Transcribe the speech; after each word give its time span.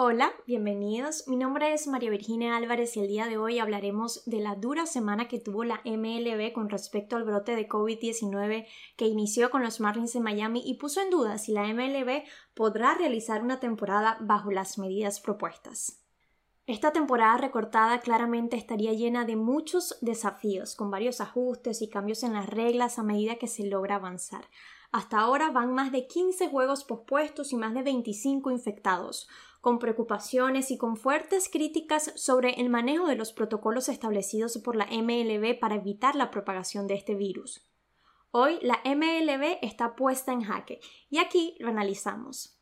Hola, 0.00 0.32
bienvenidos. 0.46 1.26
Mi 1.26 1.34
nombre 1.34 1.74
es 1.74 1.88
María 1.88 2.08
Virginia 2.08 2.56
Álvarez 2.56 2.96
y 2.96 3.00
el 3.00 3.08
día 3.08 3.26
de 3.26 3.36
hoy 3.36 3.58
hablaremos 3.58 4.24
de 4.26 4.38
la 4.38 4.54
dura 4.54 4.86
semana 4.86 5.26
que 5.26 5.40
tuvo 5.40 5.64
la 5.64 5.80
MLB 5.84 6.52
con 6.52 6.68
respecto 6.68 7.16
al 7.16 7.24
brote 7.24 7.56
de 7.56 7.68
COVID-19 7.68 8.68
que 8.96 9.06
inició 9.06 9.50
con 9.50 9.64
los 9.64 9.80
Marlins 9.80 10.12
de 10.12 10.20
Miami 10.20 10.62
y 10.64 10.74
puso 10.74 11.00
en 11.00 11.10
duda 11.10 11.36
si 11.38 11.50
la 11.50 11.64
MLB 11.64 12.22
podrá 12.54 12.94
realizar 12.94 13.42
una 13.42 13.58
temporada 13.58 14.18
bajo 14.20 14.52
las 14.52 14.78
medidas 14.78 15.18
propuestas. 15.18 16.00
Esta 16.68 16.92
temporada 16.92 17.36
recortada 17.36 17.98
claramente 17.98 18.56
estaría 18.56 18.92
llena 18.92 19.24
de 19.24 19.34
muchos 19.34 19.98
desafíos, 20.00 20.76
con 20.76 20.92
varios 20.92 21.20
ajustes 21.20 21.82
y 21.82 21.88
cambios 21.88 22.22
en 22.22 22.34
las 22.34 22.46
reglas 22.48 23.00
a 23.00 23.02
medida 23.02 23.34
que 23.34 23.48
se 23.48 23.66
logra 23.66 23.96
avanzar. 23.96 24.44
Hasta 24.90 25.20
ahora 25.20 25.50
van 25.50 25.74
más 25.74 25.92
de 25.92 26.06
15 26.06 26.48
juegos 26.48 26.84
pospuestos 26.84 27.52
y 27.52 27.56
más 27.56 27.74
de 27.74 27.82
25 27.82 28.50
infectados, 28.50 29.28
con 29.60 29.78
preocupaciones 29.78 30.70
y 30.70 30.78
con 30.78 30.96
fuertes 30.96 31.50
críticas 31.50 32.12
sobre 32.16 32.60
el 32.60 32.70
manejo 32.70 33.06
de 33.06 33.16
los 33.16 33.32
protocolos 33.32 33.88
establecidos 33.88 34.56
por 34.58 34.76
la 34.76 34.86
MLB 34.86 35.58
para 35.58 35.74
evitar 35.74 36.14
la 36.14 36.30
propagación 36.30 36.86
de 36.86 36.94
este 36.94 37.14
virus. 37.14 37.68
Hoy 38.30 38.58
la 38.62 38.80
MLB 38.84 39.58
está 39.62 39.94
puesta 39.94 40.32
en 40.32 40.42
jaque 40.42 40.80
y 41.10 41.18
aquí 41.18 41.54
lo 41.58 41.68
analizamos. 41.68 42.57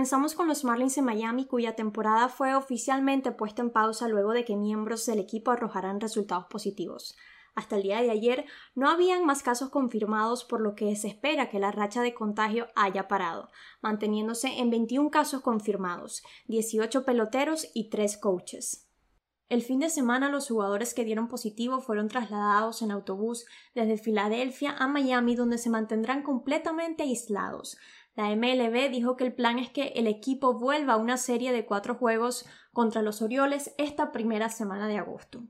Comenzamos 0.00 0.34
con 0.34 0.48
los 0.48 0.64
Marlins 0.64 0.94
de 0.94 1.02
Miami, 1.02 1.44
cuya 1.44 1.76
temporada 1.76 2.30
fue 2.30 2.54
oficialmente 2.54 3.32
puesta 3.32 3.60
en 3.60 3.68
pausa 3.68 4.08
luego 4.08 4.32
de 4.32 4.46
que 4.46 4.56
miembros 4.56 5.04
del 5.04 5.18
equipo 5.18 5.50
arrojaran 5.50 6.00
resultados 6.00 6.46
positivos. 6.46 7.18
Hasta 7.54 7.76
el 7.76 7.82
día 7.82 8.00
de 8.00 8.10
ayer 8.10 8.46
no 8.74 8.88
habían 8.88 9.26
más 9.26 9.42
casos 9.42 9.68
confirmados, 9.68 10.44
por 10.44 10.62
lo 10.62 10.74
que 10.74 10.96
se 10.96 11.08
espera 11.08 11.50
que 11.50 11.58
la 11.58 11.70
racha 11.70 12.00
de 12.00 12.14
contagio 12.14 12.68
haya 12.76 13.08
parado, 13.08 13.50
manteniéndose 13.82 14.48
en 14.60 14.70
21 14.70 15.10
casos 15.10 15.42
confirmados, 15.42 16.22
18 16.46 17.04
peloteros 17.04 17.68
y 17.74 17.90
3 17.90 18.16
coaches. 18.16 18.86
El 19.50 19.62
fin 19.62 19.80
de 19.80 19.90
semana 19.90 20.28
los 20.28 20.46
jugadores 20.46 20.94
que 20.94 21.04
dieron 21.04 21.26
positivo 21.26 21.80
fueron 21.80 22.06
trasladados 22.06 22.82
en 22.82 22.92
autobús 22.92 23.46
desde 23.74 23.98
Filadelfia 23.98 24.76
a 24.78 24.86
Miami 24.86 25.34
donde 25.34 25.58
se 25.58 25.70
mantendrán 25.70 26.22
completamente 26.22 27.02
aislados, 27.02 27.76
la 28.20 28.36
MLB 28.36 28.90
dijo 28.90 29.16
que 29.16 29.24
el 29.24 29.32
plan 29.32 29.58
es 29.58 29.70
que 29.70 29.94
el 29.96 30.06
equipo 30.06 30.52
vuelva 30.52 30.92
a 30.92 30.98
una 30.98 31.16
serie 31.16 31.52
de 31.52 31.64
cuatro 31.64 31.94
juegos 31.94 32.44
contra 32.70 33.00
los 33.00 33.22
Orioles 33.22 33.74
esta 33.78 34.12
primera 34.12 34.50
semana 34.50 34.88
de 34.88 34.98
agosto. 34.98 35.44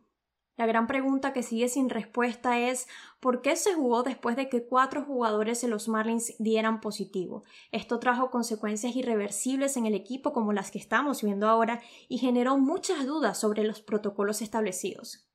La 0.56 0.66
gran 0.66 0.86
pregunta 0.86 1.32
que 1.32 1.42
sigue 1.42 1.68
sin 1.68 1.90
respuesta 1.90 2.60
es 2.60 2.86
¿por 3.18 3.42
qué 3.42 3.56
se 3.56 3.74
jugó 3.74 4.04
después 4.04 4.36
de 4.36 4.48
que 4.48 4.68
cuatro 4.68 5.02
jugadores 5.02 5.60
de 5.62 5.66
los 5.66 5.88
Marlins 5.88 6.36
dieran 6.38 6.80
positivo? 6.80 7.42
Esto 7.72 7.98
trajo 7.98 8.30
consecuencias 8.30 8.94
irreversibles 8.94 9.76
en 9.76 9.86
el 9.86 9.94
equipo 9.96 10.32
como 10.32 10.52
las 10.52 10.70
que 10.70 10.78
estamos 10.78 11.24
viendo 11.24 11.48
ahora 11.48 11.82
y 12.08 12.18
generó 12.18 12.56
muchas 12.56 13.04
dudas 13.04 13.36
sobre 13.36 13.64
los 13.64 13.80
protocolos 13.80 14.42
establecidos. 14.42 15.29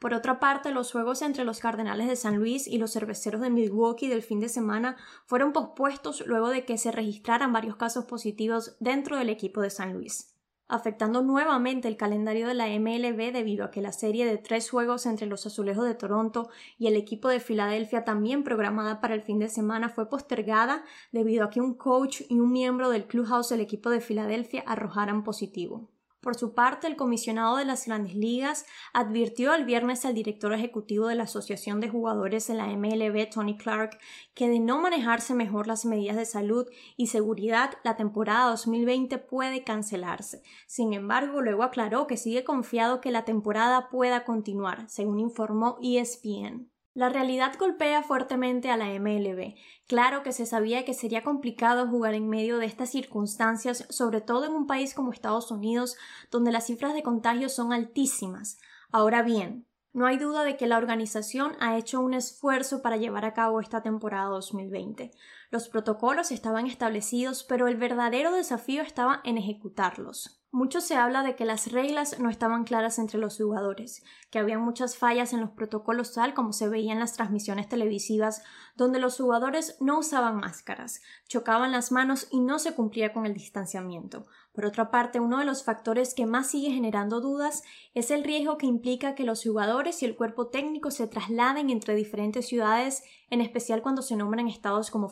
Por 0.00 0.14
otra 0.14 0.40
parte, 0.40 0.70
los 0.70 0.90
juegos 0.92 1.20
entre 1.20 1.44
los 1.44 1.60
Cardenales 1.60 2.08
de 2.08 2.16
San 2.16 2.38
Luis 2.38 2.66
y 2.66 2.78
los 2.78 2.94
Cerveceros 2.94 3.42
de 3.42 3.50
Milwaukee 3.50 4.08
del 4.08 4.22
fin 4.22 4.40
de 4.40 4.48
semana 4.48 4.96
fueron 5.26 5.52
pospuestos 5.52 6.26
luego 6.26 6.48
de 6.48 6.64
que 6.64 6.78
se 6.78 6.90
registraran 6.90 7.52
varios 7.52 7.76
casos 7.76 8.06
positivos 8.06 8.78
dentro 8.80 9.18
del 9.18 9.28
equipo 9.28 9.60
de 9.60 9.68
San 9.68 9.92
Luis, 9.92 10.34
afectando 10.68 11.20
nuevamente 11.20 11.86
el 11.86 11.98
calendario 11.98 12.48
de 12.48 12.54
la 12.54 12.68
MLB 12.68 13.30
debido 13.30 13.62
a 13.62 13.70
que 13.70 13.82
la 13.82 13.92
serie 13.92 14.24
de 14.24 14.38
tres 14.38 14.70
juegos 14.70 15.04
entre 15.04 15.26
los 15.26 15.44
Azulejos 15.44 15.84
de 15.84 15.94
Toronto 15.94 16.48
y 16.78 16.86
el 16.86 16.96
equipo 16.96 17.28
de 17.28 17.38
Filadelfia 17.38 18.02
también 18.02 18.42
programada 18.42 19.02
para 19.02 19.14
el 19.14 19.20
fin 19.20 19.38
de 19.38 19.50
semana 19.50 19.90
fue 19.90 20.08
postergada 20.08 20.82
debido 21.12 21.44
a 21.44 21.50
que 21.50 21.60
un 21.60 21.74
coach 21.74 22.22
y 22.26 22.40
un 22.40 22.52
miembro 22.52 22.88
del 22.88 23.06
clubhouse 23.06 23.50
del 23.50 23.60
equipo 23.60 23.90
de 23.90 24.00
Filadelfia 24.00 24.64
arrojaran 24.66 25.24
positivo. 25.24 25.90
Por 26.20 26.36
su 26.36 26.52
parte, 26.52 26.86
el 26.86 26.96
comisionado 26.96 27.56
de 27.56 27.64
las 27.64 27.86
grandes 27.86 28.14
ligas 28.14 28.66
advirtió 28.92 29.54
el 29.54 29.64
viernes 29.64 30.04
al 30.04 30.12
director 30.12 30.52
ejecutivo 30.52 31.06
de 31.06 31.14
la 31.14 31.22
Asociación 31.22 31.80
de 31.80 31.88
Jugadores 31.88 32.46
de 32.46 32.54
la 32.54 32.66
MLB, 32.66 33.30
Tony 33.30 33.56
Clark, 33.56 33.98
que 34.34 34.50
de 34.50 34.60
no 34.60 34.82
manejarse 34.82 35.32
mejor 35.34 35.66
las 35.66 35.86
medidas 35.86 36.16
de 36.16 36.26
salud 36.26 36.66
y 36.98 37.06
seguridad, 37.06 37.70
la 37.84 37.96
temporada 37.96 38.50
2020 38.50 39.16
puede 39.16 39.64
cancelarse. 39.64 40.42
Sin 40.66 40.92
embargo, 40.92 41.40
luego 41.40 41.62
aclaró 41.62 42.06
que 42.06 42.18
sigue 42.18 42.44
confiado 42.44 43.00
que 43.00 43.10
la 43.10 43.24
temporada 43.24 43.88
pueda 43.88 44.24
continuar, 44.24 44.90
según 44.90 45.20
informó 45.20 45.78
ESPN. 45.80 46.70
La 46.92 47.08
realidad 47.08 47.52
golpea 47.56 48.02
fuertemente 48.02 48.68
a 48.68 48.76
la 48.76 48.86
MLB. 48.86 49.54
Claro 49.86 50.24
que 50.24 50.32
se 50.32 50.44
sabía 50.44 50.84
que 50.84 50.92
sería 50.92 51.22
complicado 51.22 51.86
jugar 51.86 52.14
en 52.14 52.28
medio 52.28 52.58
de 52.58 52.66
estas 52.66 52.90
circunstancias, 52.90 53.86
sobre 53.90 54.20
todo 54.20 54.44
en 54.44 54.52
un 54.52 54.66
país 54.66 54.92
como 54.92 55.12
Estados 55.12 55.52
Unidos, 55.52 55.96
donde 56.32 56.50
las 56.50 56.66
cifras 56.66 56.94
de 56.94 57.04
contagios 57.04 57.54
son 57.54 57.72
altísimas. 57.72 58.58
Ahora 58.90 59.22
bien, 59.22 59.66
no 59.92 60.06
hay 60.06 60.18
duda 60.18 60.42
de 60.42 60.56
que 60.56 60.66
la 60.66 60.78
organización 60.78 61.52
ha 61.60 61.76
hecho 61.76 62.00
un 62.00 62.12
esfuerzo 62.12 62.82
para 62.82 62.96
llevar 62.96 63.24
a 63.24 63.34
cabo 63.34 63.60
esta 63.60 63.82
temporada 63.82 64.28
2020. 64.28 65.12
Los 65.50 65.68
protocolos 65.68 66.30
estaban 66.30 66.68
establecidos, 66.68 67.42
pero 67.42 67.66
el 67.66 67.76
verdadero 67.76 68.32
desafío 68.32 68.82
estaba 68.82 69.20
en 69.24 69.36
ejecutarlos. 69.36 70.40
Mucho 70.52 70.80
se 70.80 70.96
habla 70.96 71.22
de 71.22 71.36
que 71.36 71.44
las 71.44 71.70
reglas 71.70 72.18
no 72.18 72.28
estaban 72.28 72.64
claras 72.64 72.98
entre 72.98 73.18
los 73.18 73.36
jugadores, 73.36 74.02
que 74.30 74.40
había 74.40 74.58
muchas 74.58 74.96
fallas 74.96 75.32
en 75.32 75.40
los 75.40 75.50
protocolos 75.50 76.12
tal 76.12 76.34
como 76.34 76.52
se 76.52 76.68
veía 76.68 76.92
en 76.92 76.98
las 76.98 77.12
transmisiones 77.12 77.68
televisivas, 77.68 78.42
donde 78.74 78.98
los 78.98 79.16
jugadores 79.16 79.76
no 79.80 80.00
usaban 80.00 80.38
máscaras, 80.38 81.02
chocaban 81.28 81.70
las 81.70 81.92
manos 81.92 82.26
y 82.32 82.40
no 82.40 82.58
se 82.58 82.74
cumplía 82.74 83.12
con 83.12 83.26
el 83.26 83.34
distanciamiento. 83.34 84.26
Por 84.52 84.66
otra 84.66 84.90
parte, 84.90 85.20
uno 85.20 85.38
de 85.38 85.44
los 85.44 85.62
factores 85.62 86.14
que 86.14 86.26
más 86.26 86.48
sigue 86.48 86.72
generando 86.72 87.20
dudas 87.20 87.62
es 87.94 88.10
el 88.10 88.24
riesgo 88.24 88.58
que 88.58 88.66
implica 88.66 89.14
que 89.14 89.22
los 89.22 89.44
jugadores 89.44 90.02
y 90.02 90.06
el 90.06 90.16
cuerpo 90.16 90.48
técnico 90.48 90.90
se 90.90 91.06
trasladen 91.06 91.70
entre 91.70 91.94
diferentes 91.94 92.48
ciudades, 92.48 93.04
en 93.30 93.40
especial 93.40 93.82
cuando 93.82 94.02
se 94.02 94.16
nombran 94.16 94.48
estados 94.48 94.90
como 94.90 95.08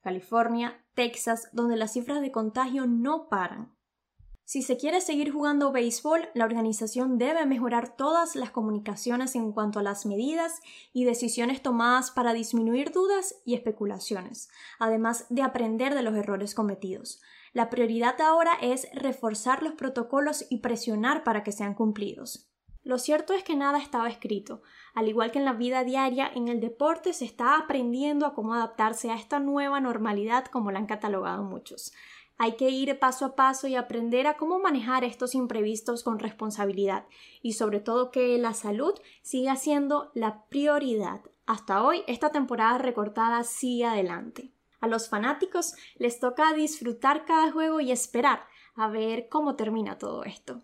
California, 0.00 0.84
Texas, 0.94 1.48
donde 1.52 1.76
las 1.76 1.92
cifras 1.92 2.20
de 2.20 2.30
contagio 2.30 2.86
no 2.86 3.28
paran. 3.28 3.74
Si 4.46 4.60
se 4.60 4.76
quiere 4.76 5.00
seguir 5.00 5.32
jugando 5.32 5.72
béisbol, 5.72 6.28
la 6.34 6.44
organización 6.44 7.16
debe 7.16 7.46
mejorar 7.46 7.96
todas 7.96 8.36
las 8.36 8.50
comunicaciones 8.50 9.34
en 9.36 9.52
cuanto 9.52 9.78
a 9.78 9.82
las 9.82 10.04
medidas 10.04 10.60
y 10.92 11.04
decisiones 11.04 11.62
tomadas 11.62 12.10
para 12.10 12.34
disminuir 12.34 12.92
dudas 12.92 13.36
y 13.46 13.54
especulaciones, 13.54 14.50
además 14.78 15.24
de 15.30 15.40
aprender 15.40 15.94
de 15.94 16.02
los 16.02 16.14
errores 16.14 16.54
cometidos. 16.54 17.22
La 17.54 17.70
prioridad 17.70 18.20
ahora 18.20 18.52
es 18.60 18.86
reforzar 18.92 19.62
los 19.62 19.74
protocolos 19.74 20.44
y 20.50 20.58
presionar 20.58 21.24
para 21.24 21.42
que 21.42 21.52
sean 21.52 21.72
cumplidos. 21.72 22.53
Lo 22.84 22.98
cierto 22.98 23.32
es 23.32 23.42
que 23.42 23.56
nada 23.56 23.78
estaba 23.78 24.10
escrito. 24.10 24.60
Al 24.94 25.08
igual 25.08 25.32
que 25.32 25.38
en 25.38 25.46
la 25.46 25.54
vida 25.54 25.84
diaria, 25.84 26.30
en 26.34 26.48
el 26.48 26.60
deporte 26.60 27.14
se 27.14 27.24
está 27.24 27.56
aprendiendo 27.56 28.26
a 28.26 28.34
cómo 28.34 28.52
adaptarse 28.52 29.10
a 29.10 29.14
esta 29.14 29.40
nueva 29.40 29.80
normalidad 29.80 30.44
como 30.44 30.70
la 30.70 30.80
han 30.80 30.86
catalogado 30.86 31.42
muchos. 31.44 31.94
Hay 32.36 32.56
que 32.56 32.68
ir 32.68 32.98
paso 32.98 33.24
a 33.24 33.36
paso 33.36 33.68
y 33.68 33.74
aprender 33.74 34.26
a 34.26 34.36
cómo 34.36 34.58
manejar 34.58 35.02
estos 35.02 35.34
imprevistos 35.34 36.02
con 36.02 36.18
responsabilidad 36.18 37.06
y 37.40 37.54
sobre 37.54 37.80
todo 37.80 38.10
que 38.10 38.36
la 38.36 38.52
salud 38.52 38.92
siga 39.22 39.56
siendo 39.56 40.10
la 40.14 40.44
prioridad. 40.50 41.22
Hasta 41.46 41.82
hoy 41.82 42.02
esta 42.06 42.32
temporada 42.32 42.76
recortada 42.76 43.44
sigue 43.44 43.86
adelante. 43.86 44.50
A 44.80 44.88
los 44.88 45.08
fanáticos 45.08 45.74
les 45.96 46.20
toca 46.20 46.52
disfrutar 46.52 47.24
cada 47.24 47.50
juego 47.50 47.80
y 47.80 47.92
esperar 47.92 48.46
a 48.74 48.88
ver 48.88 49.28
cómo 49.30 49.56
termina 49.56 49.96
todo 49.96 50.24
esto. 50.24 50.60